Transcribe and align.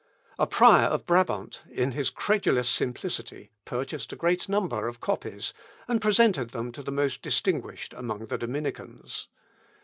A 0.39 0.47
prior 0.47 0.85
of 0.87 1.05
Brabant, 1.05 1.61
in 1.69 1.91
his 1.91 2.09
credulous 2.09 2.67
simplicity, 2.67 3.51
purchased 3.65 4.11
a 4.11 4.15
great 4.15 4.49
number 4.49 4.87
of 4.87 4.99
copies, 4.99 5.53
and 5.87 6.01
presented 6.01 6.49
them 6.49 6.71
to 6.71 6.81
the 6.81 6.91
most 6.91 7.21
distinguished 7.21 7.93
among 7.95 8.25
the 8.25 8.39
Dominicans. 8.39 9.27